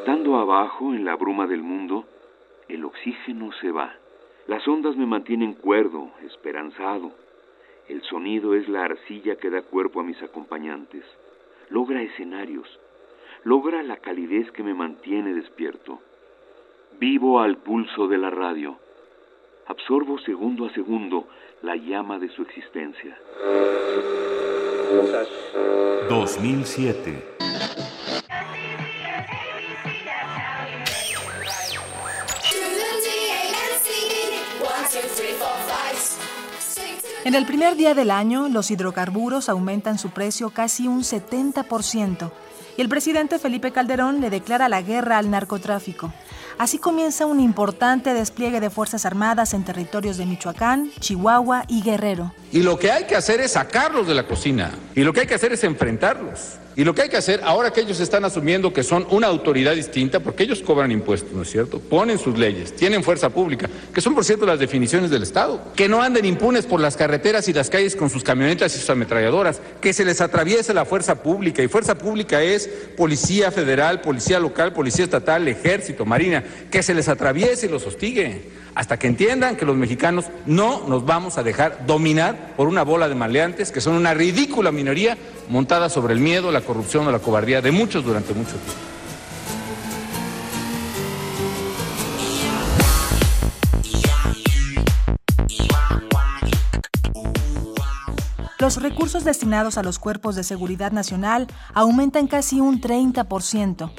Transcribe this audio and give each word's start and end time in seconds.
Estando 0.00 0.38
abajo 0.38 0.94
en 0.94 1.04
la 1.04 1.14
bruma 1.14 1.46
del 1.46 1.62
mundo, 1.62 2.06
el 2.68 2.86
oxígeno 2.86 3.52
se 3.60 3.70
va. 3.70 3.96
Las 4.46 4.66
ondas 4.66 4.96
me 4.96 5.04
mantienen 5.04 5.52
cuerdo, 5.52 6.10
esperanzado. 6.24 7.12
El 7.86 8.00
sonido 8.04 8.54
es 8.54 8.66
la 8.66 8.84
arcilla 8.84 9.36
que 9.36 9.50
da 9.50 9.60
cuerpo 9.60 10.00
a 10.00 10.02
mis 10.02 10.20
acompañantes. 10.22 11.04
Logra 11.68 12.00
escenarios. 12.00 12.66
Logra 13.44 13.82
la 13.82 13.98
calidez 13.98 14.50
que 14.52 14.62
me 14.62 14.72
mantiene 14.72 15.34
despierto. 15.34 16.00
Vivo 16.98 17.40
al 17.40 17.58
pulso 17.58 18.08
de 18.08 18.16
la 18.16 18.30
radio. 18.30 18.78
Absorbo 19.66 20.18
segundo 20.20 20.64
a 20.64 20.72
segundo 20.72 21.28
la 21.60 21.76
llama 21.76 22.18
de 22.18 22.30
su 22.30 22.40
existencia. 22.40 23.18
2007 26.08 27.39
En 37.22 37.34
el 37.34 37.44
primer 37.44 37.76
día 37.76 37.94
del 37.94 38.10
año, 38.10 38.48
los 38.48 38.70
hidrocarburos 38.70 39.50
aumentan 39.50 39.98
su 39.98 40.08
precio 40.08 40.50
casi 40.50 40.88
un 40.88 41.02
70% 41.02 42.30
y 42.78 42.80
el 42.80 42.88
presidente 42.88 43.38
Felipe 43.38 43.72
Calderón 43.72 44.22
le 44.22 44.30
declara 44.30 44.70
la 44.70 44.80
guerra 44.80 45.18
al 45.18 45.30
narcotráfico. 45.30 46.12
Así 46.58 46.78
comienza 46.78 47.26
un 47.26 47.40
importante 47.40 48.14
despliegue 48.14 48.60
de 48.60 48.70
Fuerzas 48.70 49.04
Armadas 49.04 49.52
en 49.52 49.64
territorios 49.64 50.16
de 50.16 50.24
Michoacán, 50.24 50.90
Chihuahua 50.98 51.64
y 51.68 51.82
Guerrero. 51.82 52.32
Y 52.52 52.62
lo 52.62 52.78
que 52.78 52.90
hay 52.90 53.04
que 53.04 53.14
hacer 53.14 53.40
es 53.40 53.52
sacarlos 53.52 54.08
de 54.08 54.14
la 54.14 54.26
cocina. 54.26 54.72
Y 54.96 55.04
lo 55.04 55.12
que 55.12 55.20
hay 55.20 55.26
que 55.26 55.34
hacer 55.34 55.52
es 55.52 55.62
enfrentarlos. 55.62 56.58
Y 56.74 56.84
lo 56.84 56.94
que 56.94 57.02
hay 57.02 57.08
que 57.08 57.16
hacer, 57.16 57.40
ahora 57.44 57.72
que 57.72 57.80
ellos 57.80 58.00
están 58.00 58.24
asumiendo 58.24 58.72
que 58.72 58.82
son 58.82 59.06
una 59.10 59.26
autoridad 59.26 59.74
distinta, 59.74 60.20
porque 60.20 60.44
ellos 60.44 60.62
cobran 60.62 60.90
impuestos, 60.90 61.32
¿no 61.32 61.42
es 61.42 61.50
cierto? 61.50 61.78
Ponen 61.78 62.18
sus 62.18 62.38
leyes, 62.38 62.74
tienen 62.74 63.04
fuerza 63.04 63.28
pública, 63.28 63.68
que 63.92 64.00
son, 64.00 64.14
por 64.14 64.24
cierto, 64.24 64.46
las 64.46 64.58
definiciones 64.58 65.10
del 65.10 65.22
Estado. 65.22 65.60
Que 65.76 65.88
no 65.88 66.02
anden 66.02 66.24
impunes 66.24 66.66
por 66.66 66.80
las 66.80 66.96
carreteras 66.96 67.46
y 67.48 67.52
las 67.52 67.70
calles 67.70 67.94
con 67.94 68.08
sus 68.08 68.24
camionetas 68.24 68.74
y 68.74 68.78
sus 68.78 68.90
ametralladoras. 68.90 69.60
Que 69.80 69.92
se 69.92 70.04
les 70.04 70.20
atraviese 70.20 70.74
la 70.74 70.84
fuerza 70.84 71.22
pública. 71.22 71.62
Y 71.62 71.68
fuerza 71.68 71.98
pública 71.98 72.42
es 72.42 72.68
policía 72.96 73.50
federal, 73.50 74.00
policía 74.00 74.40
local, 74.40 74.72
policía 74.72 75.04
estatal, 75.04 75.46
ejército, 75.46 76.04
marina. 76.04 76.42
Que 76.70 76.82
se 76.82 76.94
les 76.94 77.08
atraviese 77.08 77.66
y 77.66 77.68
los 77.68 77.86
hostigue 77.86 78.60
hasta 78.74 78.98
que 78.98 79.06
entiendan 79.06 79.56
que 79.56 79.66
los 79.66 79.76
mexicanos 79.76 80.26
no 80.46 80.86
nos 80.88 81.04
vamos 81.04 81.38
a 81.38 81.42
dejar 81.42 81.86
dominar 81.86 82.39
por 82.56 82.68
una 82.68 82.82
bola 82.82 83.08
de 83.08 83.14
maleantes 83.14 83.72
que 83.72 83.80
son 83.80 83.94
una 83.94 84.14
ridícula 84.14 84.72
minoría 84.72 85.16
montada 85.48 85.88
sobre 85.88 86.14
el 86.14 86.20
miedo, 86.20 86.52
la 86.52 86.60
corrupción 86.60 87.06
o 87.06 87.12
la 87.12 87.18
cobardía 87.18 87.60
de 87.60 87.72
muchos 87.72 88.04
durante 88.04 88.34
mucho 88.34 88.52
tiempo. 88.52 88.90
Los 98.60 98.76
recursos 98.76 99.24
destinados 99.24 99.78
a 99.78 99.82
los 99.82 99.98
cuerpos 99.98 100.36
de 100.36 100.44
seguridad 100.44 100.92
nacional 100.92 101.46
aumentan 101.72 102.26
casi 102.26 102.60
un 102.60 102.78
30%. 102.78 103.90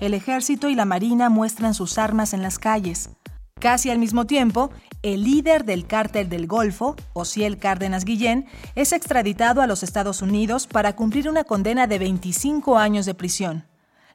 El 0.00 0.14
ejército 0.14 0.70
y 0.70 0.74
la 0.74 0.86
marina 0.86 1.28
muestran 1.28 1.74
sus 1.74 1.98
armas 1.98 2.32
en 2.32 2.40
las 2.40 2.58
calles. 2.58 3.10
Casi 3.60 3.90
al 3.90 3.98
mismo 3.98 4.26
tiempo, 4.26 4.70
el 5.12 5.22
líder 5.22 5.64
del 5.64 5.86
cártel 5.86 6.28
del 6.28 6.48
Golfo, 6.48 6.96
Osiel 7.12 7.58
Cárdenas 7.58 8.04
Guillén, 8.04 8.46
es 8.74 8.92
extraditado 8.92 9.62
a 9.62 9.68
los 9.68 9.84
Estados 9.84 10.20
Unidos 10.20 10.66
para 10.66 10.96
cumplir 10.96 11.28
una 11.28 11.44
condena 11.44 11.86
de 11.86 12.00
25 12.00 12.76
años 12.76 13.06
de 13.06 13.14
prisión. 13.14 13.64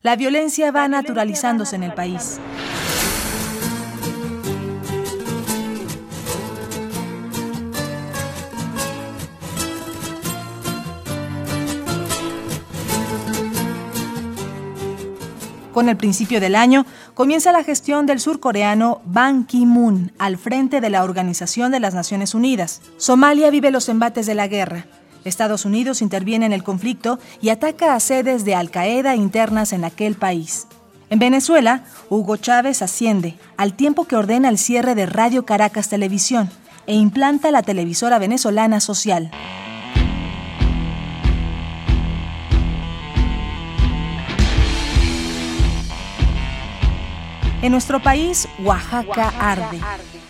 La 0.02 0.18
violencia 0.18 0.70
va 0.72 0.90
naturalizándose 0.90 1.78
en 1.78 1.84
el 1.84 1.94
país. 1.94 2.42
Con 15.74 15.88
el 15.88 15.96
principio 15.96 16.42
del 16.42 16.56
año, 16.56 16.86
comienza 17.14 17.54
la 17.54 17.64
gestión 17.64 18.06
del 18.06 18.20
surcoreano 18.20 19.02
Ban 19.06 19.46
Ki-moon 19.46 20.12
al 20.20 20.38
frente 20.38 20.82
de 20.82 20.90
la 20.90 21.04
Organización 21.04 21.72
de 21.72 21.80
las 21.80 21.94
Naciones 21.94 22.36
Unidas. 22.36 22.82
Somalia 22.98 23.50
vive 23.50 23.72
los 23.72 23.88
embates 23.88 24.26
de 24.26 24.36
la 24.36 24.48
guerra. 24.48 24.86
Estados 25.24 25.64
Unidos 25.64 26.02
interviene 26.02 26.46
en 26.46 26.52
el 26.52 26.64
conflicto 26.64 27.20
y 27.42 27.50
ataca 27.50 27.96
a 27.96 28.00
sedes 28.02 28.44
de 28.44 28.56
Al-Qaeda 28.56 29.16
internas 29.16 29.72
en 29.72 29.86
aquel 29.86 30.16
país. 30.16 30.68
En 31.10 31.20
Venezuela, 31.20 31.86
Hugo 32.10 32.36
Chávez 32.36 32.82
asciende, 32.82 33.38
al 33.56 33.74
tiempo 33.74 34.06
que 34.06 34.18
ordena 34.18 34.50
el 34.50 34.58
cierre 34.58 34.94
de 34.96 35.06
Radio 35.06 35.46
Caracas 35.46 35.88
Televisión 35.88 36.50
e 36.86 36.96
implanta 36.96 37.52
la 37.52 37.64
televisora 37.64 38.20
venezolana 38.20 38.82
social. 38.82 39.32
En 47.62 47.72
nuestro 47.72 48.02
país, 48.02 48.48
Oaxaca 48.64 49.32
arde. 49.40 49.80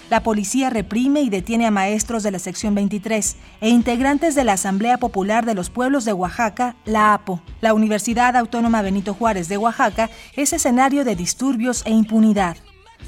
La 0.10 0.22
policía 0.22 0.70
reprime 0.70 1.22
y 1.22 1.30
detiene 1.30 1.66
a 1.66 1.72
maestros 1.72 2.24
de 2.24 2.32
la 2.32 2.40
sección 2.40 2.76
23 2.76 3.38
e 3.62 3.70
integrantes 3.70 4.36
de 4.36 4.44
la 4.44 4.54
Asamblea 4.54 4.98
Popular 4.98 5.46
de 5.46 5.54
los 5.54 5.70
Pueblos 5.70 6.04
de 6.04 6.12
Oaxaca, 6.12 6.76
la 6.84 7.14
APO. 7.14 7.42
La 7.62 7.74
Universidad 7.74 8.36
Autónoma 8.36 8.82
Benito 8.82 9.14
Juárez 9.14 9.48
de 9.48 9.58
Oaxaca 9.58 10.10
es 10.36 10.52
escenario 10.52 11.06
de 11.06 11.16
disturbios 11.16 11.84
e 11.86 11.92
impunidad. 11.92 12.58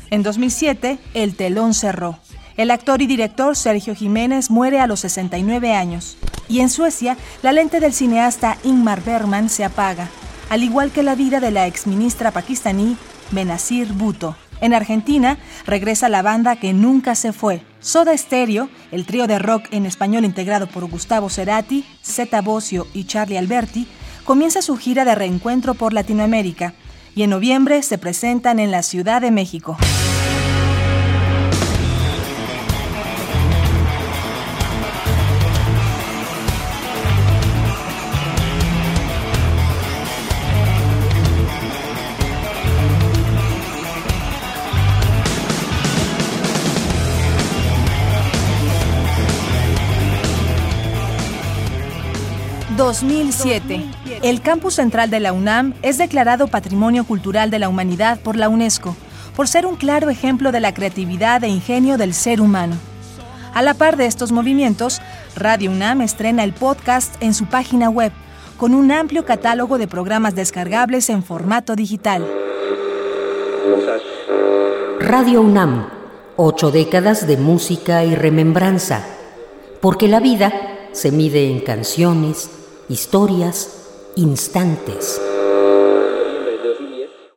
En 0.10 0.24
2007, 0.24 1.00
el 1.14 1.36
telón 1.36 1.74
cerró. 1.74 2.18
El 2.56 2.72
actor 2.72 3.02
y 3.02 3.08
director 3.08 3.58
Sergio 3.58 3.94
Jiménez 3.94 4.50
muere 4.50 4.80
a 4.80 4.88
los 4.88 5.02
69 5.02 5.74
años. 5.74 6.18
Y 6.48 6.62
en 6.62 6.70
Suecia, 6.70 7.18
la 7.42 7.52
lente 7.52 7.82
del 7.82 7.92
cineasta 7.92 8.58
Ingmar 8.64 9.04
Bergman 9.04 9.50
se 9.50 9.66
apaga, 9.66 10.08
al 10.50 10.64
igual 10.64 10.92
que 10.92 11.04
la 11.04 11.16
vida 11.16 11.42
de 11.42 11.52
la 11.52 11.68
exministra 11.68 12.32
pakistaní 12.32 12.96
Benazir 13.34 13.92
Bhutto. 13.94 14.36
En 14.62 14.74
Argentina 14.74 15.38
regresa 15.66 16.08
la 16.08 16.22
banda 16.22 16.56
que 16.56 16.72
nunca 16.74 17.16
se 17.16 17.34
fue. 17.34 17.62
Soda 17.82 18.18
Stereo, 18.18 18.70
el 18.92 19.06
trío 19.06 19.28
de 19.28 19.40
rock 19.40 19.66
en 19.72 19.86
español 19.86 20.24
integrado 20.24 20.68
por 20.68 20.86
Gustavo 20.90 21.30
Cerati, 21.30 21.84
Zeta 22.02 22.42
Bosio 22.42 22.88
y 22.94 23.04
Charlie 23.04 23.38
Alberti, 23.38 23.88
comienza 24.24 24.62
su 24.62 24.78
gira 24.78 25.04
de 25.04 25.16
reencuentro 25.16 25.74
por 25.74 25.92
Latinoamérica 25.92 26.74
y 27.16 27.24
en 27.24 27.32
noviembre 27.32 27.84
se 27.84 27.98
presentan 27.98 28.60
en 28.60 28.72
la 28.72 28.84
Ciudad 28.84 29.22
de 29.22 29.32
México. 29.32 29.78
2007. 52.84 53.82
El 54.24 54.42
campus 54.42 54.74
central 54.74 55.10
de 55.10 55.22
la 55.22 55.32
UNAM 55.32 55.74
es 55.84 55.98
declarado 55.98 56.50
Patrimonio 56.50 57.06
Cultural 57.06 57.50
de 57.50 57.58
la 57.58 57.70
Humanidad 57.70 58.20
por 58.20 58.36
la 58.36 58.50
UNESCO, 58.50 58.94
por 59.38 59.48
ser 59.48 59.66
un 59.66 59.78
claro 59.78 60.10
ejemplo 60.10 60.52
de 60.52 60.60
la 60.60 60.74
creatividad 60.74 61.42
e 61.46 61.48
ingenio 61.48 61.98
del 61.98 62.14
ser 62.14 62.42
humano. 62.42 62.76
A 63.54 63.62
la 63.62 63.74
par 63.74 63.96
de 63.96 64.06
estos 64.06 64.34
movimientos, 64.34 65.02
Radio 65.34 65.72
UNAM 65.72 66.02
estrena 66.02 66.44
el 66.44 66.52
podcast 66.52 67.16
en 67.22 67.34
su 67.34 67.46
página 67.46 67.90
web, 67.90 68.12
con 68.58 68.74
un 68.74 68.92
amplio 68.92 69.24
catálogo 69.24 69.78
de 69.78 69.88
programas 69.88 70.36
descargables 70.36 71.10
en 71.10 71.24
formato 71.24 71.78
digital. 71.78 72.28
Radio 75.00 75.40
UNAM, 75.40 75.88
ocho 76.36 76.70
décadas 76.70 77.28
de 77.28 77.38
música 77.38 78.04
y 78.04 78.14
remembranza, 78.14 79.06
porque 79.80 80.10
la 80.10 80.20
vida 80.20 80.52
se 80.92 81.14
mide 81.14 81.50
en 81.50 81.62
canciones, 81.62 82.50
historias, 82.90 83.70
instantes. 84.16 85.20